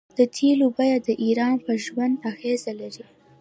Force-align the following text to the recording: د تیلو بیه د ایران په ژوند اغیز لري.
د 0.17 0.19
تیلو 0.35 0.67
بیه 0.77 0.97
د 1.07 1.09
ایران 1.23 1.55
په 1.65 1.71
ژوند 1.85 2.15
اغیز 2.31 2.61
لري. 2.79 3.05